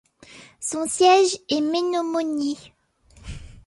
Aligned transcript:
Son 0.59 0.87
siège 0.87 1.37
est 1.47 1.61
Menomonie. 1.61 2.73